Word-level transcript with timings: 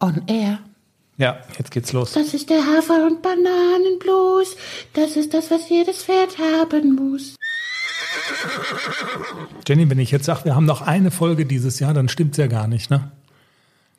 On 0.00 0.22
Air. 0.26 0.58
Ja, 1.18 1.38
jetzt 1.58 1.70
geht's 1.70 1.92
los. 1.92 2.12
Das 2.12 2.34
ist 2.34 2.50
der 2.50 2.64
Hafer- 2.66 3.06
und 3.06 3.22
Bananenblues. 3.22 4.56
Das 4.92 5.16
ist 5.16 5.32
das, 5.32 5.50
was 5.50 5.68
jedes 5.70 6.02
Pferd 6.04 6.36
haben 6.38 6.94
muss. 6.94 7.36
Jenny, 9.66 9.88
wenn 9.88 9.98
ich 9.98 10.10
jetzt 10.10 10.26
sage, 10.26 10.44
wir 10.44 10.54
haben 10.54 10.66
noch 10.66 10.82
eine 10.82 11.10
Folge 11.10 11.46
dieses 11.46 11.78
Jahr, 11.80 11.94
dann 11.94 12.08
stimmt's 12.08 12.36
ja 12.36 12.46
gar 12.46 12.68
nicht, 12.68 12.90
ne? 12.90 13.10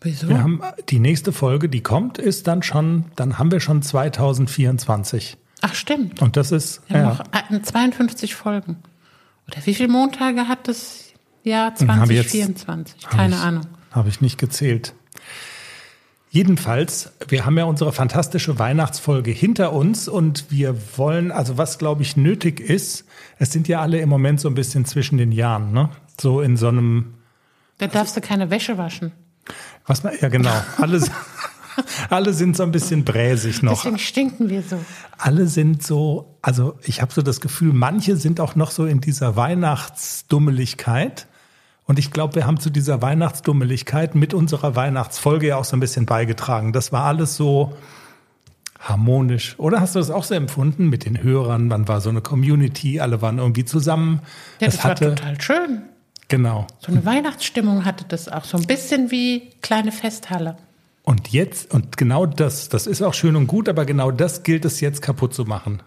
Wieso? 0.02 0.30
Wir 0.30 0.44
haben 0.44 0.62
die 0.90 1.00
nächste 1.00 1.32
Folge, 1.34 1.70
die 1.70 1.82
kommt, 1.82 2.20
ist 2.20 2.46
dann 2.48 2.62
schon, 2.62 3.06
dann 3.16 3.40
haben 3.40 3.52
wir 3.52 3.60
schon 3.60 3.82
2024. 3.82 5.38
Ach, 5.62 5.74
stimmt. 5.74 6.22
Und 6.22 6.38
das 6.38 6.52
ist, 6.52 6.82
Wir 6.88 6.98
ja, 7.00 7.18
haben 7.18 7.50
noch 7.50 7.60
äh, 7.60 7.62
52 7.64 8.36
Folgen. 8.36 8.78
Oder 9.48 9.66
wie 9.66 9.74
viele 9.74 9.90
Montage 9.90 10.48
hat 10.48 10.68
das 10.68 11.06
Jahr 11.44 11.72
Habe 11.72 12.14
jetzt- 12.14 12.30
2024? 12.32 13.06
hab 13.06 13.12
Keine 13.12 13.36
ich, 13.36 13.42
Ahnung. 13.42 13.64
Habe 13.92 14.10
ich 14.10 14.22
nicht 14.22 14.38
gezählt. 14.38 14.94
Jedenfalls, 16.30 17.12
wir 17.30 17.46
haben 17.46 17.58
ja 17.58 17.64
unsere 17.64 17.94
fantastische 17.94 18.60
Weihnachtsfolge 18.60 19.32
hinter 19.32 19.72
uns 19.72 20.08
und 20.10 20.46
wir 20.50 20.76
wollen, 20.98 21.32
also 21.32 21.58
was 21.58 21.78
glaube 21.78 22.02
ich 22.02 22.18
nötig 22.18 22.60
ist, 22.60 23.06
es 23.40 23.52
sind 23.52 23.68
ja 23.68 23.82
alle 23.82 24.00
im 24.00 24.10
Moment 24.10 24.42
so 24.42 24.50
ein 24.50 24.54
bisschen 24.56 24.84
zwischen 24.86 25.18
den 25.18 25.32
Jahren, 25.32 25.72
ne? 25.72 25.90
So 26.20 26.42
in 26.42 26.58
so 26.58 26.68
einem, 26.68 27.14
Da 27.78 27.88
darfst 27.88 28.18
du 28.18 28.22
keine 28.22 28.50
Wäsche 28.50 28.78
waschen. 28.78 29.14
was 29.86 30.04
man, 30.04 30.14
ja 30.20 30.28
genau, 30.28 30.52
alle, 30.78 31.02
alle 32.10 32.34
sind 32.34 32.58
so 32.58 32.64
ein 32.64 32.72
bisschen 32.72 33.06
bräsig 33.06 33.64
noch. 33.64 33.76
Deswegen 33.76 34.00
stinken 34.00 34.50
wir 34.50 34.64
so. 34.64 34.78
alle 35.18 35.48
sind 35.48 35.82
so, 35.82 36.38
also 36.42 36.78
ich 36.84 37.02
habe 37.02 37.14
so 37.14 37.22
das 37.22 37.40
Gefühl, 37.40 37.72
manche 37.72 38.18
sind 38.18 38.42
auch 38.42 38.56
noch 38.56 38.72
so 38.72 38.86
in 38.86 39.00
dieser 39.00 39.38
Weihnachtsdummeligkeit. 39.38 41.28
Und 41.88 42.00
ich 42.00 42.12
glaube, 42.12 42.36
wir 42.36 42.46
haben 42.46 42.60
zu 42.60 42.70
dieser 42.70 43.02
Weihnachtsdummeligkeit 43.02 44.14
mit 44.14 44.34
unserer 44.34 44.76
Weihnachtsfolge 44.76 45.48
ja 45.48 45.58
auch 45.58 45.64
so 45.64 45.76
ein 45.76 45.80
bisschen 45.80 46.06
beigetragen. 46.06 46.74
Das 46.74 46.92
war 46.92 47.06
alles 47.06 47.38
so 47.38 47.74
harmonisch. 48.78 49.56
Oder 49.58 49.80
hast 49.80 49.96
du 49.96 50.00
das 50.00 50.12
auch 50.12 50.26
so 50.26 50.36
empfunden 50.36 50.90
mit 50.90 51.06
den 51.06 51.24
Hörern? 51.24 51.70
Man 51.70 51.88
war 51.88 52.02
so 52.02 52.10
eine 52.10 52.20
Community, 52.22 53.00
alle 53.00 53.22
waren 53.22 53.38
irgendwie 53.40 53.64
zusammen. 53.64 54.22
Ja, 54.60 54.68
das, 54.68 54.84
war 54.84 54.92
hatte, 54.92 55.16
total 55.16 55.40
schön. 55.40 55.84
genau. 56.28 56.68
So 56.80 56.92
eine 56.92 57.06
Weihnachtsstimmung 57.06 57.86
hatte 57.86 58.04
das 58.06 58.28
auch. 58.28 58.44
So 58.44 58.58
ein 58.58 58.68
bisschen 58.68 59.10
wie 59.10 59.50
kleine 59.62 59.94
Festhalle. 59.94 60.58
Und 61.04 61.30
jetzt, 61.30 61.74
und 61.74 61.96
genau 61.96 62.26
das, 62.26 62.68
das 62.68 62.86
ist 62.86 63.02
auch 63.02 63.14
schön 63.14 63.38
und 63.38 63.48
gut, 63.48 63.70
aber 63.70 63.86
genau 63.86 64.12
das 64.12 64.44
gilt 64.44 64.66
es 64.66 64.82
jetzt 64.82 65.02
kaputt 65.02 65.34
zu 65.34 65.46
machen. 65.46 65.82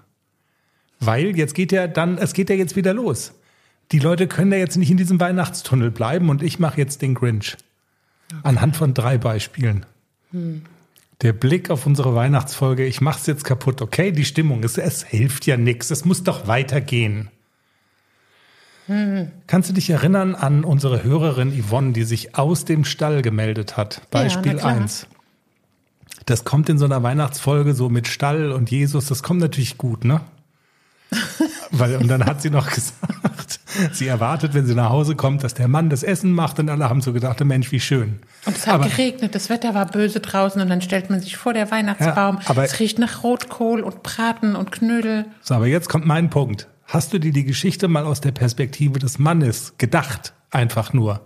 Weil 0.99 1.37
jetzt 1.37 1.55
geht 1.55 1.73
ja 1.73 1.87
dann, 1.89 2.17
es 2.17 2.33
geht 2.33 2.49
ja 2.49 2.57
jetzt 2.57 2.75
wieder 2.75 2.95
los. 2.95 3.35
Die 3.93 3.99
Leute 3.99 4.29
können 4.29 4.53
ja 4.53 4.59
jetzt 4.59 4.77
nicht 4.77 4.91
in 4.91 4.97
diesem 4.97 5.19
Weihnachtstunnel 5.19 5.91
bleiben 5.91 6.29
und 6.29 6.43
ich 6.43 6.59
mache 6.59 6.79
jetzt 6.79 7.03
den 7.03 7.15
Grinch. 7.15 7.57
Anhand 8.43 8.77
von 8.77 8.95
drei 8.95 9.19
Beispielen. 9.19 9.85
Der 11.23 11.33
Blick 11.33 11.71
auf 11.71 11.87
unsere 11.87 12.15
Weihnachtsfolge, 12.15 12.87
ich 12.87 13.01
mach's 13.01 13.27
jetzt 13.27 13.45
kaputt, 13.45 13.83
okay, 13.83 14.13
die 14.13 14.25
Stimmung, 14.25 14.63
es, 14.63 14.79
es 14.79 15.03
hilft 15.03 15.47
ja 15.47 15.57
nichts, 15.57 15.91
es 15.91 16.05
muss 16.05 16.23
doch 16.23 16.47
weitergehen. 16.47 17.31
Kannst 19.47 19.69
du 19.71 19.73
dich 19.73 19.91
erinnern 19.91 20.35
an 20.35 20.65
unsere 20.65 21.05
Hörerin 21.05 21.53
Yvonne, 21.53 21.93
die 21.93 22.03
sich 22.03 22.37
aus 22.37 22.65
dem 22.65 22.85
Stall 22.85 23.23
gemeldet 23.23 23.77
hat? 23.77 24.03
Beispiel. 24.11 24.59
1. 24.59 25.07
Das 26.27 26.45
kommt 26.45 26.69
in 26.69 26.79
so 26.79 26.87
einer 26.87 27.03
Weihnachtsfolge 27.03 27.75
so 27.75 27.89
mit 27.89 28.09
Stall 28.09 28.51
und 28.51 28.71
Jesus, 28.71 29.07
das 29.07 29.23
kommt 29.23 29.41
natürlich 29.41 29.79
gut, 29.79 30.05
ne? 30.05 30.23
Weil, 31.71 31.97
und 31.97 32.09
dann 32.09 32.25
hat 32.25 32.43
sie 32.43 32.51
noch 32.51 32.69
gesagt, 32.69 33.30
sie 33.93 34.07
erwartet, 34.07 34.55
wenn 34.55 34.67
sie 34.67 34.75
nach 34.75 34.91
Hause 34.91 35.17
kommt, 35.17 35.45
dass 35.45 35.55
der 35.55 35.69
Mann 35.69 35.91
das 35.91 36.03
Essen 36.03 36.33
macht 36.33 36.59
und 36.59 36.69
alle 36.71 36.89
haben 36.89 37.01
so 37.01 37.13
gedacht, 37.13 37.45
Mensch, 37.45 37.73
wie 37.73 37.81
schön. 37.81 38.21
Und 38.47 38.57
es 38.57 38.67
hat 38.67 38.75
Aber- 38.75 38.89
geregnet, 38.89 39.35
das 39.35 39.49
Wetter 39.51 39.75
war 39.75 39.87
böse 39.87 40.21
draußen 40.21 40.61
und 40.61 40.69
dann 40.69 40.81
stellt 40.83 41.11
man 41.11 41.21
sich 41.21 41.37
vor 41.37 41.53
der 41.53 41.71
Weihnachtsbaum. 41.71 42.37
Ja, 42.43 42.51
aber- 42.51 42.65
es 42.65 42.79
riecht 42.81 42.99
nach 42.99 43.23
Rotkohl 43.23 43.81
und 43.83 44.03
Braten 44.03 44.57
und 44.57 44.73
Knödel. 44.73 45.27
So, 45.43 45.55
aber 45.55 45.67
jetzt 45.67 45.89
kommt 45.89 46.07
mein 46.07 46.31
Punkt. 46.31 46.67
Hast 46.87 47.13
du 47.13 47.19
dir 47.19 47.33
die 47.33 47.45
Geschichte 47.45 47.87
mal 47.89 48.05
aus 48.05 48.21
der 48.21 48.33
Perspektive 48.33 48.99
des 48.99 49.19
Mannes 49.19 49.75
gedacht? 49.79 50.33
Einfach 50.51 50.93
nur. 50.93 51.21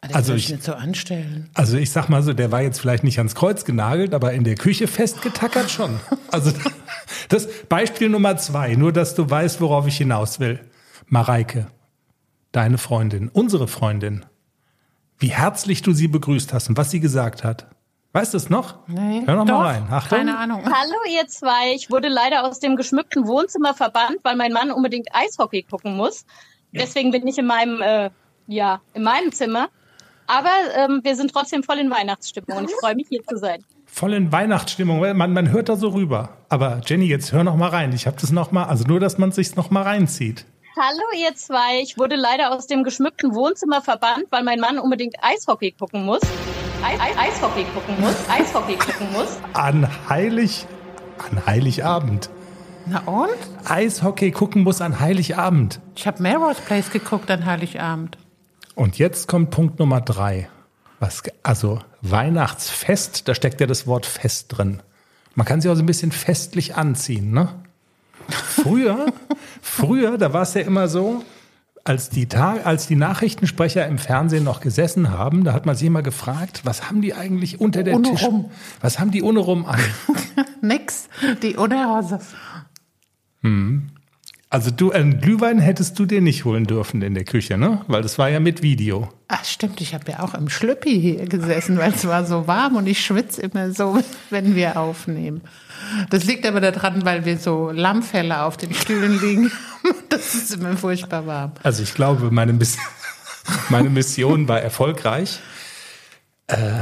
Das 0.00 0.14
Also 0.16 0.32
will 0.32 0.38
ich- 0.40 0.48
nicht 0.50 0.64
so 0.64 0.72
anstellen. 0.72 1.48
Also 1.54 1.76
ich 1.76 1.92
sag 1.92 2.08
mal 2.08 2.24
so, 2.24 2.32
der 2.32 2.50
war 2.50 2.60
jetzt 2.62 2.80
vielleicht 2.80 3.04
nicht 3.04 3.18
ans 3.18 3.36
Kreuz 3.36 3.64
genagelt, 3.64 4.14
aber 4.14 4.32
in 4.32 4.42
der 4.42 4.56
Küche 4.56 4.88
festgetackert 4.88 5.70
schon. 5.70 6.00
Also 6.32 6.50
das 7.28 7.46
Beispiel 7.68 8.08
Nummer 8.08 8.36
zwei, 8.36 8.74
nur 8.74 8.92
dass 8.92 9.14
du 9.14 9.30
weißt, 9.30 9.60
worauf 9.60 9.86
ich 9.86 9.96
hinaus 9.98 10.40
will. 10.40 10.58
Mareike, 11.12 11.66
deine 12.52 12.78
Freundin, 12.78 13.28
unsere 13.28 13.68
Freundin, 13.68 14.24
wie 15.18 15.28
herzlich 15.28 15.82
du 15.82 15.92
sie 15.92 16.08
begrüßt 16.08 16.54
hast 16.54 16.70
und 16.70 16.78
was 16.78 16.90
sie 16.90 17.00
gesagt 17.00 17.44
hat. 17.44 17.66
Weißt 18.14 18.32
du 18.32 18.38
es 18.38 18.48
noch? 18.48 18.88
Nee, 18.88 19.20
Hör 19.26 19.36
noch 19.36 19.44
doch, 19.44 19.58
mal 19.58 19.74
rein. 19.74 19.86
Achtung. 19.90 20.16
Keine 20.16 20.38
Ahnung. 20.38 20.64
Hallo 20.64 20.96
ihr 21.14 21.28
zwei, 21.28 21.74
ich 21.74 21.90
wurde 21.90 22.08
leider 22.08 22.44
aus 22.44 22.60
dem 22.60 22.76
geschmückten 22.76 23.26
Wohnzimmer 23.26 23.74
verbannt, 23.74 24.20
weil 24.22 24.36
mein 24.36 24.54
Mann 24.54 24.70
unbedingt 24.70 25.14
Eishockey 25.14 25.64
gucken 25.64 25.98
muss. 25.98 26.24
Deswegen 26.72 27.10
bin 27.10 27.26
ich 27.26 27.36
in 27.36 27.44
meinem, 27.44 27.82
äh, 27.82 28.08
ja, 28.46 28.80
in 28.94 29.02
meinem 29.02 29.32
Zimmer. 29.32 29.68
Aber 30.26 30.48
ähm, 30.74 31.00
wir 31.02 31.14
sind 31.14 31.30
trotzdem 31.30 31.62
voll 31.62 31.76
in 31.76 31.90
Weihnachtsstimmung 31.90 32.56
und 32.56 32.70
ich 32.70 32.76
freue 32.76 32.94
mich 32.94 33.08
hier 33.10 33.22
zu 33.22 33.36
sein. 33.36 33.62
Voll 33.84 34.14
in 34.14 34.32
Weihnachtsstimmung, 34.32 35.02
weil 35.02 35.12
man, 35.12 35.34
man 35.34 35.50
hört 35.50 35.68
da 35.68 35.76
so 35.76 35.88
rüber. 35.88 36.38
Aber 36.48 36.80
Jenny, 36.86 37.04
jetzt 37.04 37.32
hör 37.32 37.44
noch 37.44 37.56
mal 37.56 37.68
rein. 37.68 37.92
Ich 37.92 38.06
habe 38.06 38.16
das 38.18 38.32
noch 38.32 38.50
mal, 38.50 38.64
also 38.64 38.84
nur, 38.84 38.98
dass 38.98 39.18
man 39.18 39.30
sich's 39.30 39.56
noch 39.56 39.70
mal 39.70 39.82
reinzieht. 39.82 40.46
Hallo 40.74 41.02
ihr 41.20 41.34
zwei, 41.34 41.80
ich 41.82 41.98
wurde 41.98 42.16
leider 42.16 42.50
aus 42.50 42.66
dem 42.66 42.82
geschmückten 42.82 43.34
Wohnzimmer 43.34 43.82
verbannt, 43.82 44.24
weil 44.30 44.42
mein 44.42 44.58
Mann 44.58 44.78
unbedingt 44.78 45.16
Eishockey 45.20 45.72
gucken 45.72 46.06
muss. 46.06 46.22
Eis, 46.82 46.98
Eis, 46.98 47.16
Eishockey 47.18 47.64
gucken 47.74 48.00
muss, 48.00 48.14
Eishockey 48.26 48.76
gucken 48.76 49.12
muss. 49.12 49.36
An 49.52 49.86
Heilig, 50.08 50.66
an 51.18 51.44
Heiligabend. 51.44 52.30
Na 52.86 53.00
und? 53.00 53.36
Eishockey 53.66 54.30
gucken 54.30 54.62
muss 54.62 54.80
an 54.80 54.98
Heiligabend. 54.98 55.78
Ich 55.94 56.06
habe 56.06 56.22
Melrose 56.22 56.62
Place 56.62 56.90
geguckt 56.90 57.30
an 57.30 57.44
Heiligabend. 57.44 58.16
Und 58.74 58.96
jetzt 58.96 59.28
kommt 59.28 59.50
Punkt 59.50 59.78
Nummer 59.78 60.00
drei. 60.00 60.48
Was, 61.00 61.22
also 61.42 61.80
Weihnachtsfest, 62.00 63.28
da 63.28 63.34
steckt 63.34 63.60
ja 63.60 63.66
das 63.66 63.86
Wort 63.86 64.06
fest 64.06 64.46
drin. 64.48 64.80
Man 65.34 65.46
kann 65.46 65.60
sich 65.60 65.70
auch 65.70 65.74
so 65.74 65.82
ein 65.82 65.86
bisschen 65.86 66.12
festlich 66.12 66.76
anziehen, 66.76 67.30
ne? 67.30 67.50
Früher, 68.28 69.12
früher, 69.62 70.18
da 70.18 70.34
war 70.34 70.42
es 70.42 70.52
ja 70.52 70.60
immer 70.60 70.88
so, 70.88 71.24
als 71.84 72.10
die, 72.10 72.26
Tag, 72.26 72.66
als 72.66 72.86
die 72.86 72.94
Nachrichtensprecher 72.94 73.86
im 73.86 73.98
Fernsehen 73.98 74.44
noch 74.44 74.60
gesessen 74.60 75.10
haben, 75.10 75.44
da 75.44 75.52
hat 75.52 75.66
man 75.66 75.74
sich 75.74 75.86
immer 75.86 76.02
gefragt, 76.02 76.60
was 76.64 76.88
haben 76.88 77.00
die 77.00 77.14
eigentlich 77.14 77.60
unter 77.60 77.82
der 77.82 77.96
Ohne 77.96 78.10
Tisch, 78.10 78.22
rum. 78.22 78.50
was 78.80 78.98
haben 79.00 79.10
die 79.10 79.22
ohne 79.22 79.40
rum 79.40 79.64
an? 79.64 79.80
Nix. 80.60 81.08
Die 81.42 81.56
Unterhose. 81.56 82.20
Also 84.52 84.70
du, 84.70 84.92
einen 84.92 85.18
Glühwein 85.18 85.60
hättest 85.60 85.98
du 85.98 86.04
dir 86.04 86.20
nicht 86.20 86.44
holen 86.44 86.66
dürfen 86.66 87.00
in 87.00 87.14
der 87.14 87.24
Küche, 87.24 87.56
ne? 87.56 87.80
Weil 87.86 88.02
das 88.02 88.18
war 88.18 88.28
ja 88.28 88.38
mit 88.38 88.62
Video. 88.62 89.08
Ach 89.28 89.42
stimmt, 89.46 89.80
ich 89.80 89.94
habe 89.94 90.12
ja 90.12 90.20
auch 90.20 90.34
im 90.34 90.50
Schlüppi 90.50 91.00
hier 91.00 91.24
gesessen, 91.24 91.78
weil 91.78 91.92
es 91.92 92.06
war 92.06 92.26
so 92.26 92.46
warm 92.46 92.76
und 92.76 92.86
ich 92.86 93.02
schwitze 93.02 93.40
immer 93.40 93.72
so, 93.72 93.98
wenn 94.30 94.54
wir 94.54 94.76
aufnehmen. 94.76 95.40
Das 96.10 96.24
liegt 96.24 96.44
aber 96.44 96.60
daran, 96.60 97.02
weil 97.06 97.24
wir 97.24 97.38
so 97.38 97.70
Lammfelle 97.70 98.42
auf 98.42 98.58
den 98.58 98.74
Stühlen 98.74 99.18
liegen. 99.18 99.50
Das 100.10 100.34
ist 100.34 100.54
immer 100.54 100.76
furchtbar 100.76 101.26
warm. 101.26 101.52
Also 101.62 101.82
ich 101.82 101.94
glaube, 101.94 102.30
meine, 102.30 102.52
Miss 102.52 102.76
meine 103.70 103.88
Mission 103.88 104.46
war 104.46 104.60
erfolgreich. 104.60 105.40
Äh, 106.46 106.80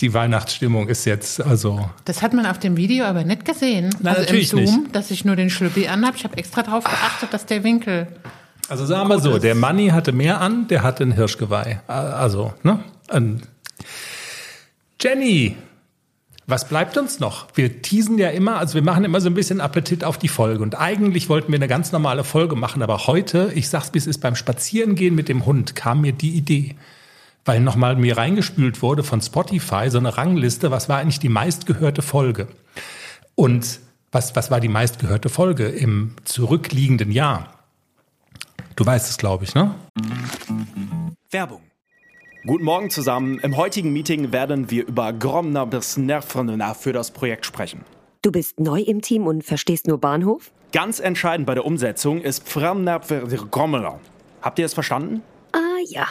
die 0.00 0.14
Weihnachtsstimmung 0.14 0.88
ist 0.88 1.04
jetzt 1.04 1.40
also 1.40 1.90
Das 2.04 2.22
hat 2.22 2.32
man 2.32 2.46
auf 2.46 2.58
dem 2.58 2.76
Video 2.76 3.04
aber 3.04 3.24
nicht 3.24 3.44
gesehen. 3.44 3.90
Nein, 4.00 4.14
also 4.14 4.22
natürlich 4.22 4.52
im 4.52 4.66
Zoom, 4.66 4.82
nicht. 4.82 4.96
dass 4.96 5.10
ich 5.10 5.24
nur 5.24 5.36
den 5.36 5.50
Schlüppi 5.50 5.88
anhab. 5.88 6.14
Ich 6.16 6.24
habe 6.24 6.36
extra 6.38 6.62
darauf 6.62 6.84
geachtet, 6.84 7.32
dass 7.32 7.46
der 7.46 7.64
Winkel. 7.64 8.08
Also 8.68 8.86
sagen 8.86 9.08
wir 9.08 9.18
so, 9.18 9.38
der 9.38 9.54
Manni 9.54 9.88
hatte 9.88 10.12
mehr 10.12 10.40
an, 10.40 10.68
der 10.68 10.82
hatte 10.82 11.02
ein 11.02 11.12
Hirschgeweih. 11.12 11.80
Also, 11.88 12.54
ne? 12.62 12.78
Jenny, 15.00 15.56
was 16.46 16.68
bleibt 16.68 16.96
uns 16.96 17.20
noch? 17.20 17.48
Wir 17.54 17.82
teasen 17.82 18.18
ja 18.18 18.28
immer, 18.30 18.58
also 18.58 18.74
wir 18.74 18.82
machen 18.82 19.04
immer 19.04 19.20
so 19.20 19.28
ein 19.28 19.34
bisschen 19.34 19.60
Appetit 19.60 20.04
auf 20.04 20.18
die 20.18 20.28
Folge. 20.28 20.62
Und 20.62 20.78
eigentlich 20.78 21.28
wollten 21.28 21.52
wir 21.52 21.56
eine 21.56 21.68
ganz 21.68 21.92
normale 21.92 22.24
Folge 22.24 22.56
machen, 22.56 22.82
aber 22.82 23.06
heute, 23.06 23.50
ich 23.54 23.68
sag's 23.68 23.90
wie 23.92 23.98
es 23.98 24.06
ist, 24.06 24.18
beim 24.18 24.36
Spazierengehen 24.36 25.14
mit 25.14 25.28
dem 25.28 25.46
Hund 25.46 25.74
kam 25.74 26.00
mir 26.02 26.12
die 26.12 26.30
Idee. 26.30 26.76
Weil 27.44 27.60
nochmal 27.60 27.96
mir 27.96 28.16
reingespült 28.16 28.82
wurde 28.82 29.02
von 29.02 29.20
Spotify 29.20 29.88
so 29.88 29.98
eine 29.98 30.16
Rangliste, 30.16 30.70
was 30.70 30.88
war 30.88 30.98
eigentlich 30.98 31.20
die 31.20 31.28
meistgehörte 31.28 32.02
Folge? 32.02 32.48
Und 33.34 33.80
was, 34.12 34.36
was 34.36 34.50
war 34.50 34.60
die 34.60 34.68
meistgehörte 34.68 35.28
Folge 35.28 35.68
im 35.68 36.16
zurückliegenden 36.24 37.10
Jahr? 37.10 37.54
Du 38.76 38.84
weißt 38.84 39.08
es, 39.10 39.18
glaube 39.18 39.44
ich, 39.44 39.54
ne? 39.54 39.74
Werbung. 41.30 41.62
Guten 42.46 42.64
Morgen 42.64 42.90
zusammen. 42.90 43.38
Im 43.40 43.56
heutigen 43.56 43.92
Meeting 43.92 44.32
werden 44.32 44.70
wir 44.70 44.86
über 44.86 45.12
Gromner 45.12 45.66
bis 45.66 45.96
Nervrenner 45.96 46.74
für 46.74 46.92
das 46.92 47.10
Projekt 47.10 47.46
sprechen. 47.46 47.84
Du 48.22 48.32
bist 48.32 48.58
neu 48.58 48.80
im 48.80 49.00
Team 49.00 49.26
und 49.26 49.44
verstehst 49.44 49.86
nur 49.86 49.98
Bahnhof? 49.98 50.50
Ganz 50.72 51.00
entscheidend 51.00 51.46
bei 51.46 51.54
der 51.54 51.64
Umsetzung 51.64 52.20
ist 52.20 52.48
Framner 52.48 53.00
Grommeler. 53.50 54.00
Habt 54.42 54.58
ihr 54.58 54.64
es 54.64 54.74
verstanden? 54.74 55.22
Ah 55.52 55.78
ja, 55.86 56.06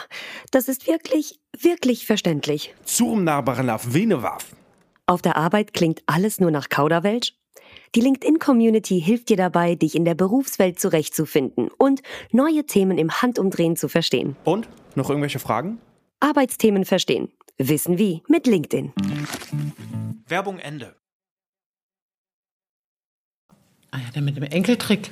das 0.50 0.68
ist 0.68 0.86
wirklich, 0.86 1.40
wirklich 1.58 2.06
verständlich. 2.06 2.74
Zum 2.84 3.24
Nachbarn 3.24 3.70
auf 3.70 3.94
Venewaf. 3.94 4.54
Auf 5.06 5.22
der 5.22 5.36
Arbeit 5.36 5.72
klingt 5.72 6.02
alles 6.06 6.40
nur 6.40 6.50
nach 6.50 6.68
Kauderwelsch? 6.68 7.34
Die 7.94 8.00
LinkedIn-Community 8.00 9.00
hilft 9.00 9.28
dir 9.28 9.36
dabei, 9.36 9.74
dich 9.74 9.94
in 9.94 10.04
der 10.04 10.14
Berufswelt 10.14 10.78
zurechtzufinden 10.78 11.68
und 11.78 12.02
neue 12.30 12.64
Themen 12.64 12.98
im 12.98 13.10
Handumdrehen 13.10 13.76
zu 13.76 13.88
verstehen. 13.88 14.36
Und? 14.44 14.68
Noch 14.94 15.08
irgendwelche 15.08 15.38
Fragen? 15.38 15.80
Arbeitsthemen 16.20 16.84
verstehen. 16.84 17.32
Wissen 17.58 17.98
wie 17.98 18.22
mit 18.28 18.46
LinkedIn. 18.46 18.92
Werbung 20.26 20.58
Ende. 20.58 20.94
Ah 23.90 23.98
ja, 23.98 24.10
der 24.14 24.22
mit 24.22 24.36
dem 24.36 24.44
Enkeltrick. 24.44 25.10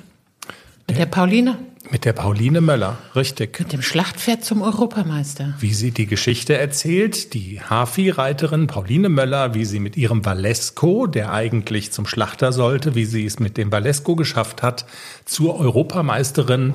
Mit 0.87 0.99
der 0.99 1.07
Pauline. 1.07 1.59
Mit 1.91 2.05
der 2.05 2.13
Pauline 2.13 2.61
Möller, 2.61 2.99
richtig. 3.15 3.59
Mit 3.59 3.73
dem 3.73 3.81
Schlachtpferd 3.81 4.45
zum 4.45 4.61
Europameister. 4.61 5.55
Wie 5.59 5.73
sie 5.73 5.91
die 5.91 6.05
Geschichte 6.05 6.59
erzählt, 6.59 7.33
die 7.33 7.63
Hafi-Reiterin 7.63 8.67
Pauline 8.67 9.09
Möller, 9.09 9.55
wie 9.55 9.65
sie 9.65 9.81
mit 9.81 9.97
ihrem 9.97 10.23
Valesco, 10.23 11.07
der 11.07 11.33
eigentlich 11.33 11.91
zum 11.91 12.07
Schlachter 12.07 12.53
sollte, 12.53 12.95
wie 12.95 13.07
sie 13.07 13.25
es 13.25 13.39
mit 13.39 13.57
dem 13.57 13.73
Valesco 13.73 14.17
geschafft 14.17 14.63
hat, 14.63 14.85
zur 15.25 15.59
Europameisterin 15.59 16.75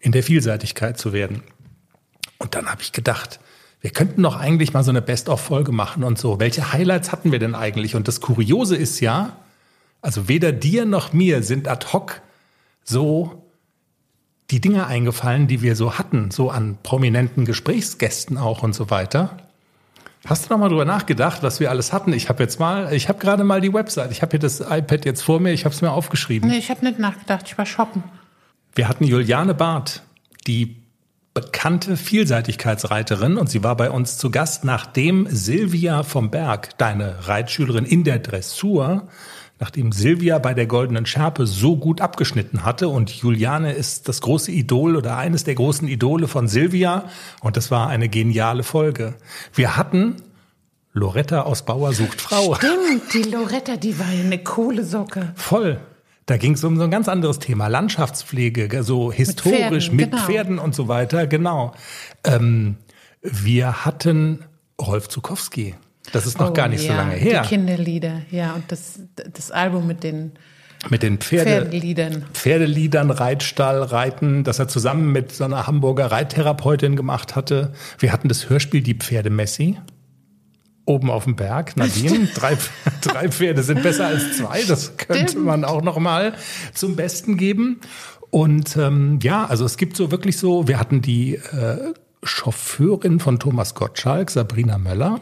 in 0.00 0.12
der 0.12 0.22
Vielseitigkeit 0.22 0.98
zu 0.98 1.14
werden. 1.14 1.42
Und 2.36 2.54
dann 2.54 2.66
habe 2.66 2.82
ich 2.82 2.92
gedacht, 2.92 3.40
wir 3.80 3.90
könnten 3.90 4.22
doch 4.22 4.36
eigentlich 4.36 4.74
mal 4.74 4.84
so 4.84 4.90
eine 4.90 5.00
Best-of-Folge 5.00 5.72
machen 5.72 6.04
und 6.04 6.18
so. 6.18 6.38
Welche 6.38 6.70
Highlights 6.70 7.12
hatten 7.12 7.32
wir 7.32 7.38
denn 7.38 7.54
eigentlich? 7.54 7.96
Und 7.96 8.08
das 8.08 8.20
Kuriose 8.20 8.76
ist 8.76 9.00
ja, 9.00 9.36
also 10.02 10.28
weder 10.28 10.52
dir 10.52 10.84
noch 10.84 11.14
mir 11.14 11.42
sind 11.42 11.66
ad 11.66 11.86
hoc 11.94 12.20
so 12.82 13.43
die 14.50 14.60
Dinge 14.60 14.86
eingefallen, 14.86 15.46
die 15.46 15.62
wir 15.62 15.76
so 15.76 15.98
hatten, 15.98 16.30
so 16.30 16.50
an 16.50 16.78
prominenten 16.82 17.44
Gesprächsgästen 17.44 18.36
auch 18.36 18.62
und 18.62 18.74
so 18.74 18.90
weiter. 18.90 19.36
Hast 20.26 20.46
du 20.46 20.54
noch 20.54 20.58
mal 20.58 20.68
drüber 20.68 20.86
nachgedacht, 20.86 21.42
was 21.42 21.60
wir 21.60 21.70
alles 21.70 21.92
hatten? 21.92 22.12
Ich 22.14 22.28
habe 22.30 22.42
jetzt 22.42 22.58
mal, 22.58 22.92
ich 22.94 23.08
habe 23.08 23.18
gerade 23.18 23.44
mal 23.44 23.60
die 23.60 23.74
Website, 23.74 24.10
ich 24.10 24.22
habe 24.22 24.30
hier 24.30 24.40
das 24.40 24.60
iPad 24.60 25.04
jetzt 25.04 25.22
vor 25.22 25.38
mir, 25.38 25.52
ich 25.52 25.66
habe 25.66 25.74
es 25.74 25.82
mir 25.82 25.92
aufgeschrieben. 25.92 26.48
Nee, 26.48 26.58
ich 26.58 26.70
habe 26.70 26.84
nicht 26.84 26.98
nachgedacht, 26.98 27.44
ich 27.46 27.58
war 27.58 27.66
shoppen. 27.66 28.02
Wir 28.74 28.88
hatten 28.88 29.04
Juliane 29.04 29.54
Barth, 29.54 30.02
die 30.46 30.76
bekannte 31.34 31.96
Vielseitigkeitsreiterin 31.96 33.36
und 33.36 33.50
sie 33.50 33.62
war 33.62 33.76
bei 33.76 33.90
uns 33.90 34.16
zu 34.16 34.30
Gast, 34.30 34.64
nachdem 34.64 35.26
Silvia 35.28 36.04
vom 36.04 36.30
Berg, 36.30 36.78
deine 36.78 37.28
Reitschülerin 37.28 37.84
in 37.84 38.04
der 38.04 38.20
Dressur, 38.20 39.08
nachdem 39.64 39.92
Silvia 39.92 40.38
bei 40.38 40.52
der 40.52 40.66
Goldenen 40.66 41.06
Schärpe 41.06 41.46
so 41.46 41.78
gut 41.78 42.02
abgeschnitten 42.02 42.66
hatte 42.66 42.88
und 42.88 43.08
Juliane 43.08 43.72
ist 43.72 44.10
das 44.10 44.20
große 44.20 44.52
Idol 44.52 44.94
oder 44.94 45.16
eines 45.16 45.44
der 45.44 45.54
großen 45.54 45.88
Idole 45.88 46.28
von 46.28 46.48
Silvia 46.48 47.08
und 47.40 47.56
das 47.56 47.70
war 47.70 47.88
eine 47.88 48.10
geniale 48.10 48.62
Folge. 48.62 49.14
Wir 49.54 49.78
hatten 49.78 50.16
Loretta 50.92 51.40
aus 51.40 51.64
Bauer 51.64 51.94
sucht 51.94 52.20
Frau. 52.20 52.54
Stimmt, 52.56 53.14
die 53.14 53.22
Loretta, 53.22 53.78
die 53.78 53.98
war 53.98 54.12
ja 54.12 54.22
eine 54.22 54.36
coole 54.44 54.84
Socke. 54.84 55.32
Voll. 55.34 55.80
Da 56.26 56.36
ging 56.36 56.52
es 56.52 56.62
um 56.62 56.76
so 56.76 56.84
ein 56.84 56.90
ganz 56.90 57.08
anderes 57.08 57.38
Thema, 57.38 57.68
Landschaftspflege, 57.68 58.82
so 58.82 59.10
historisch 59.10 59.86
Pferden, 59.86 59.96
mit 59.96 60.10
genau. 60.10 60.22
Pferden 60.24 60.58
und 60.58 60.74
so 60.74 60.88
weiter, 60.88 61.26
genau. 61.26 61.72
Ähm, 62.22 62.76
wir 63.22 63.86
hatten 63.86 64.44
Rolf 64.78 65.08
Zukowski. 65.08 65.74
Das 66.12 66.26
ist 66.26 66.38
noch 66.38 66.50
Oh, 66.50 66.52
gar 66.52 66.68
nicht 66.68 66.82
so 66.82 66.88
ja, 66.88 66.96
lange 66.96 67.14
her. 67.14 67.42
Die 67.42 67.48
Kinderlieder, 67.48 68.22
ja, 68.30 68.54
und 68.54 68.64
das, 68.68 69.00
das 69.16 69.50
Album 69.50 69.86
mit 69.86 70.02
den 70.04 70.32
Mit 70.90 71.02
den 71.02 71.18
Pferde, 71.18 71.62
Pferdeliedern. 71.62 72.24
Pferdeliedern, 72.32 73.10
Reitstall, 73.10 73.82
Reiten, 73.82 74.44
das 74.44 74.58
er 74.58 74.68
zusammen 74.68 75.12
mit 75.12 75.32
so 75.32 75.44
einer 75.44 75.66
Hamburger 75.66 76.06
Reittherapeutin 76.12 76.94
gemacht 76.96 77.36
hatte. 77.36 77.72
Wir 77.98 78.12
hatten 78.12 78.28
das 78.28 78.48
Hörspiel 78.50 78.82
Die 78.82 78.94
Pferdemessi. 78.94 79.78
Oben 80.86 81.10
auf 81.10 81.24
dem 81.24 81.34
Berg, 81.34 81.78
Nadine, 81.78 82.28
drei, 82.34 82.58
drei 83.00 83.30
Pferde 83.30 83.62
sind 83.62 83.82
besser 83.82 84.06
als 84.06 84.36
zwei. 84.36 84.62
Das 84.64 84.98
könnte 84.98 85.30
Stimmt. 85.30 85.46
man 85.46 85.64
auch 85.64 85.80
noch 85.80 85.98
mal 85.98 86.34
zum 86.74 86.94
Besten 86.94 87.38
geben. 87.38 87.80
Und 88.28 88.76
ähm, 88.76 89.18
ja, 89.22 89.46
also 89.46 89.64
es 89.64 89.78
gibt 89.78 89.96
so 89.96 90.10
wirklich 90.10 90.36
so, 90.36 90.68
wir 90.68 90.78
hatten 90.78 91.00
die 91.00 91.36
äh, 91.36 91.94
Chauffeurin 92.22 93.18
von 93.20 93.38
Thomas 93.38 93.74
Gottschalk, 93.74 94.30
Sabrina 94.30 94.76
Möller, 94.76 95.20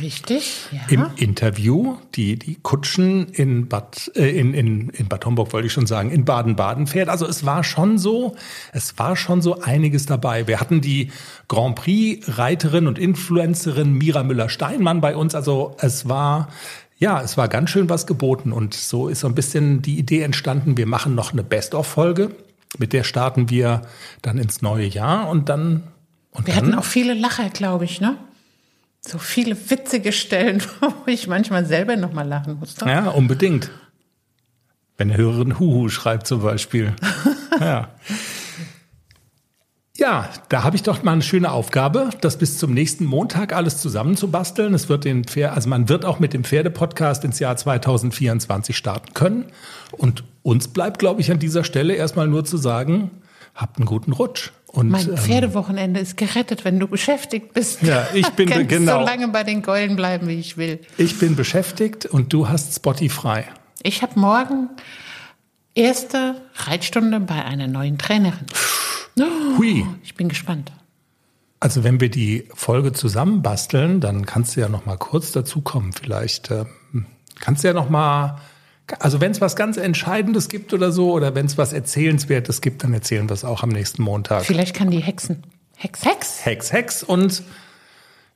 Richtig, 0.00 0.66
ja. 0.72 0.80
im 0.88 1.06
Interview, 1.16 1.96
die 2.14 2.38
die 2.38 2.56
Kutschen 2.56 3.28
in 3.28 3.68
Bad 3.68 4.10
äh, 4.16 4.28
in, 4.38 4.54
in, 4.54 4.90
in 4.90 5.08
Bad 5.08 5.24
Homburg 5.26 5.52
wollte 5.52 5.66
ich 5.66 5.72
schon 5.72 5.86
sagen, 5.86 6.10
in 6.10 6.24
Baden-Baden 6.24 6.86
fährt. 6.86 7.08
Also 7.08 7.26
es 7.26 7.44
war 7.44 7.64
schon 7.64 7.98
so, 7.98 8.36
es 8.72 8.98
war 8.98 9.16
schon 9.16 9.42
so 9.42 9.60
einiges 9.60 10.06
dabei. 10.06 10.46
Wir 10.46 10.60
hatten 10.60 10.80
die 10.80 11.10
Grand 11.48 11.76
Prix 11.76 12.38
Reiterin 12.38 12.86
und 12.86 12.98
Influencerin 12.98 13.92
Mira 13.92 14.22
Müller-Steinmann 14.22 15.00
bei 15.00 15.16
uns. 15.16 15.34
Also 15.34 15.76
es 15.80 16.08
war 16.08 16.48
ja, 16.98 17.20
es 17.20 17.36
war 17.36 17.48
ganz 17.48 17.70
schön 17.70 17.88
was 17.88 18.06
geboten 18.06 18.52
und 18.52 18.72
so 18.72 19.08
ist 19.08 19.20
so 19.20 19.26
ein 19.26 19.34
bisschen 19.34 19.82
die 19.82 19.98
Idee 19.98 20.22
entstanden, 20.22 20.76
wir 20.76 20.86
machen 20.86 21.14
noch 21.14 21.32
eine 21.32 21.42
Best-of-Folge, 21.42 22.30
mit 22.78 22.92
der 22.92 23.02
starten 23.02 23.50
wir 23.50 23.82
dann 24.22 24.38
ins 24.38 24.62
neue 24.62 24.86
Jahr 24.86 25.28
und 25.28 25.48
dann 25.48 25.82
und 26.30 26.46
Wir 26.46 26.54
dann 26.54 26.66
hatten 26.66 26.74
auch 26.74 26.84
viele 26.84 27.14
Lacher, 27.14 27.48
glaube 27.48 27.84
ich, 27.84 28.00
ne? 28.00 28.16
So 29.06 29.18
viele 29.18 29.56
witzige 29.70 30.12
Stellen, 30.12 30.62
wo 30.80 30.92
ich 31.06 31.26
manchmal 31.26 31.66
selber 31.66 31.96
noch 31.96 32.12
mal 32.12 32.26
lachen 32.26 32.58
musste. 32.58 32.86
Ja, 32.86 33.10
unbedingt. 33.10 33.70
Wenn 34.96 35.10
eine 35.10 35.18
Hörerin 35.18 35.58
Huhu 35.58 35.88
schreibt 35.88 36.26
zum 36.26 36.42
Beispiel. 36.42 36.94
ja. 37.60 37.90
Ja, 39.96 40.28
da 40.48 40.64
habe 40.64 40.74
ich 40.74 40.82
doch 40.82 41.04
mal 41.04 41.12
eine 41.12 41.22
schöne 41.22 41.52
Aufgabe, 41.52 42.10
das 42.20 42.36
bis 42.36 42.58
zum 42.58 42.74
nächsten 42.74 43.04
Montag 43.04 43.52
alles 43.52 43.80
zusammenzubasteln. 43.80 44.74
Es 44.74 44.88
wird 44.88 45.04
den 45.04 45.22
Pferd, 45.22 45.54
also 45.54 45.68
man 45.68 45.88
wird 45.88 46.04
auch 46.04 46.18
mit 46.18 46.32
dem 46.32 46.42
Pferdepodcast 46.42 47.24
ins 47.24 47.38
Jahr 47.38 47.56
2024 47.56 48.76
starten 48.76 49.14
können. 49.14 49.46
Und 49.92 50.24
uns 50.42 50.66
bleibt, 50.66 50.98
glaube 50.98 51.20
ich, 51.20 51.30
an 51.30 51.38
dieser 51.38 51.62
Stelle 51.62 51.94
erstmal 51.94 52.26
nur 52.26 52.44
zu 52.44 52.56
sagen, 52.56 53.10
habt 53.54 53.76
einen 53.76 53.86
guten 53.86 54.12
Rutsch. 54.12 54.50
Und, 54.74 54.90
Mein 54.90 55.08
ähm, 55.08 55.16
Pferdewochenende 55.16 56.00
ist 56.00 56.16
gerettet, 56.16 56.64
wenn 56.64 56.80
du 56.80 56.88
beschäftigt 56.88 57.54
bist. 57.54 57.82
Ja, 57.82 58.08
ich 58.12 58.28
bin- 58.30 58.48
Kannst 58.50 58.68
genau. 58.68 58.98
so 59.00 59.04
lange 59.06 59.28
bei 59.28 59.44
den 59.44 59.62
Geulen 59.62 59.94
bleiben, 59.94 60.26
wie 60.26 60.38
ich 60.40 60.56
will. 60.56 60.80
ich 60.98 61.18
bin 61.18 61.36
beschäftigt 61.36 62.06
und 62.06 62.32
du 62.32 62.48
hast 62.48 62.74
Spotify. 62.74 63.42
Ich 63.82 64.02
habe 64.02 64.18
morgen 64.18 64.68
erste 65.74 66.36
Reitstunde 66.56 67.20
bei 67.20 67.44
einer 67.44 67.68
neuen 67.68 67.98
Trainerin. 67.98 68.46
Hui. 69.56 69.86
Ich 70.02 70.14
bin 70.14 70.28
gespannt. 70.28 70.72
Also 71.60 71.84
wenn 71.84 72.00
wir 72.00 72.10
die 72.10 72.48
Folge 72.52 72.92
zusammenbasteln, 72.92 74.00
dann 74.00 74.26
kannst 74.26 74.56
du 74.56 74.60
ja 74.60 74.68
noch 74.68 74.86
mal 74.86 74.98
kurz 74.98 75.32
dazukommen. 75.32 75.92
Vielleicht 75.92 76.50
ähm, 76.50 77.06
kannst 77.40 77.62
du 77.64 77.68
ja 77.68 77.74
noch 77.74 77.88
mal, 77.88 78.40
also 78.98 79.20
wenn 79.20 79.30
es 79.32 79.40
was 79.40 79.56
ganz 79.56 79.76
Entscheidendes 79.76 80.48
gibt 80.48 80.72
oder 80.74 80.92
so, 80.92 81.12
oder 81.12 81.34
wenn 81.34 81.46
es 81.46 81.56
was 81.56 81.72
Erzählenswertes 81.72 82.60
gibt, 82.60 82.84
dann 82.84 82.92
erzählen 82.92 83.28
wir 83.28 83.34
es 83.34 83.44
auch 83.44 83.62
am 83.62 83.70
nächsten 83.70 84.02
Montag. 84.02 84.44
Vielleicht 84.44 84.74
kann 84.74 84.90
die 84.90 85.00
Hexen. 85.00 85.42
Hex, 85.76 86.04
Hex. 86.04 86.44
Hex, 86.44 86.72
Hex 86.72 87.02
und 87.02 87.42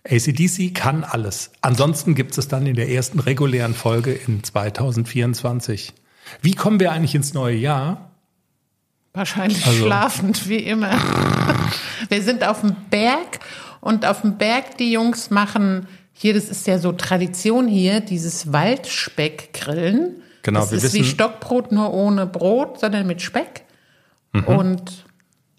ACDC 0.09 0.75
kann 0.75 1.05
alles. 1.05 1.51
Ansonsten 1.61 2.15
gibt 2.15 2.39
es 2.39 2.49
dann 2.49 2.67
in 2.67 2.75
der 2.77 2.89
ersten 2.89 3.19
regulären 3.21 3.75
Folge 3.75 4.13
in 4.13 4.43
2024. 4.43 5.93
Wie 6.41 6.55
kommen 6.55 6.81
wir 6.81 6.93
eigentlich 6.93 7.15
ins 7.15 7.35
neue 7.35 7.57
Jahr? 7.57 8.11
Wahrscheinlich 9.13 9.67
Also- 9.67 9.85
schlafend, 9.85 10.49
wie 10.49 10.57
immer. 10.59 10.91
Wir 12.09 12.23
sind 12.23 12.47
auf 12.47 12.61
dem 12.61 12.77
Berg 12.91 13.41
und 13.81 14.07
auf 14.07 14.21
dem 14.23 14.39
Berg, 14.39 14.79
die 14.79 14.93
Jungs 14.93 15.31
machen 15.31 15.89
hier, 16.13 16.35
das 16.35 16.45
ist 16.49 16.67
ja 16.67 16.79
so 16.79 16.93
Tradition 16.93 17.69
hier, 17.69 18.01
dieses 18.01 18.53
Waldspeckgrillen. 18.53 20.23
Genau, 20.49 20.61
das 20.61 20.71
wir 20.73 20.79
ist 20.79 20.95
wie 20.95 21.01
wissen- 21.01 21.11
Stockbrot, 21.11 21.73
nur 21.73 21.93
ohne 21.93 22.27
Brot, 22.27 22.81
sondern 22.81 23.07
mit 23.07 23.23
Speck. 23.23 23.63
Mhm. 24.33 24.45
Und 24.45 25.05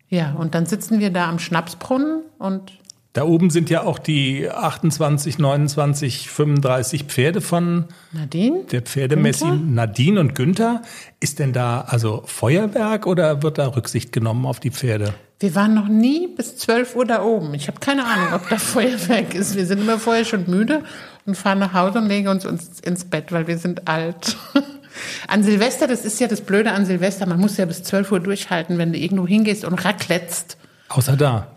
ja, 0.10 0.34
und 0.34 0.55
dann 0.55 0.65
sitzen 0.65 1.00
wir 1.00 1.12
da 1.12 1.29
am 1.29 1.39
Schnapsbrunnen 1.39 2.22
und 2.39 2.74
Da 3.13 3.24
oben 3.24 3.50
sind 3.50 3.69
ja 3.69 3.84
auch 3.84 3.98
die 4.00 4.50
28, 4.50 5.39
29, 5.39 6.29
35 6.29 7.03
Pferde 7.05 7.41
von 7.41 7.86
Nadine? 8.12 8.63
Der 8.72 8.81
Pferdemessi 8.84 9.46
Günther? 9.46 9.65
Nadine 9.65 10.19
und 10.19 10.36
Günther, 10.36 10.81
ist 11.19 11.39
denn 11.39 11.53
da 11.53 11.81
also 11.81 12.24
Feuerwerk 12.25 13.05
oder 13.08 13.41
wird 13.43 13.58
da 13.58 13.67
Rücksicht 13.67 14.12
genommen 14.12 14.46
auf 14.46 14.60
die 14.60 14.72
Pferde? 14.72 15.13
Wir 15.39 15.55
waren 15.55 15.74
noch 15.74 15.88
nie 15.88 16.27
bis 16.27 16.58
12 16.58 16.96
Uhr 16.96 17.05
da 17.05 17.24
oben. 17.24 17.53
Ich 17.53 17.67
habe 17.67 17.79
keine 17.79 18.05
Ahnung, 18.05 18.34
ob 18.34 18.48
da 18.50 18.58
Feuerwerk 18.74 19.34
ist. 19.34 19.55
Wir 19.55 19.65
sind 19.65 19.79
immer 19.81 19.98
vorher 19.98 20.25
schon 20.25 20.50
müde 20.50 20.84
und 21.25 21.36
fahren 21.36 21.60
nach 21.60 21.74
Hause 21.74 22.00
und 22.00 22.08
legen 22.08 22.27
uns, 22.27 22.46
uns 22.46 22.79
ins 22.79 23.05
Bett, 23.05 23.31
weil 23.31 23.48
wir 23.48 23.58
sind 23.58 23.88
alt. 23.88 24.38
An 25.27 25.44
Silvester, 25.44 25.88
das 25.88 26.06
ist 26.06 26.20
ja 26.20 26.27
das 26.27 26.41
Blöde 26.41 26.72
an 26.72 26.86
Silvester, 26.86 27.25
man 27.25 27.39
muss 27.39 27.58
ja 27.58 27.65
bis 27.65 27.84
12 27.84 28.12
Uhr 28.12 28.20
durchhalten, 28.20 28.77
wenn 28.77 28.91
du 28.94 29.00
irgendwo 29.00 29.27
hingehst 29.27 29.65
und 29.65 29.84
racletzt. 29.86 30.58
Außer 30.89 31.15
da. 31.18 31.48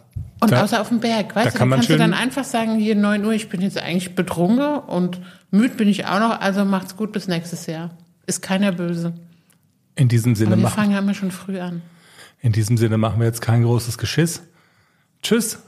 Und 0.41 0.51
Da- 0.53 0.63
außer 0.65 0.81
auf 0.81 0.89
dem 0.89 1.01
Berg, 1.01 1.35
weißt 1.37 1.47
da 1.47 1.51
du, 1.53 1.59
kann 1.59 1.69
da 1.71 1.77
man 1.77 1.79
kannst 1.79 1.91
du 1.91 1.97
dann 1.99 2.15
einfach 2.15 2.45
sagen, 2.45 2.77
hier 2.79 2.97
9 2.97 3.25
Uhr, 3.25 3.33
ich 3.33 3.49
bin 3.49 3.61
jetzt 3.61 3.79
eigentlich 3.79 4.15
betrunken 4.15 4.79
und 4.81 5.21
müde 5.51 5.75
bin 5.77 5.89
ich 5.89 6.07
auch 6.07 6.19
noch, 6.19 6.41
also 6.41 6.65
macht's 6.65 6.97
gut 6.97 7.13
bis 7.13 7.29
nächstes 7.29 7.67
Jahr. 7.67 7.91
Ist 8.27 8.43
keiner 8.43 8.73
böse. 8.73 9.13
In 9.95 10.09
diesem 10.09 10.35
Sinne 10.35 10.53
Aber 10.53 10.57
wir 10.57 10.63
machen, 10.65 10.75
fangen 10.75 10.91
ja 10.93 10.99
immer 10.99 11.15
schon 11.15 11.31
früh 11.31 11.61
an. 11.61 11.83
in 12.41 12.53
diesem 12.53 12.77
Sinne 12.77 12.99
machen 12.99 13.21
wir 13.21 13.27
jetzt 13.27 13.41
kein 13.41 13.63
großes 13.63 13.99
Geschiss. 13.99 14.43
Tschüss. 15.23 15.59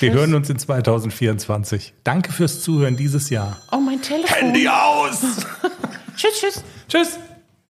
Wir 0.00 0.12
hören 0.12 0.34
uns 0.34 0.50
in 0.50 0.58
2024. 0.58 1.94
Danke 2.02 2.32
fürs 2.32 2.60
Zuhören 2.62 2.96
dieses 2.96 3.30
Jahr. 3.30 3.56
Oh, 3.70 3.76
mein 3.78 4.02
Telefon. 4.02 4.36
Handy 4.36 4.68
aus! 4.68 5.20
Tschüss, 6.16 6.40
tschüss. 6.40 6.64
Tschüss. 6.94 7.23